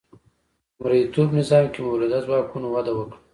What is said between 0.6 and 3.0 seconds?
په مرئیتوب نظام کې مؤلده ځواکونو وده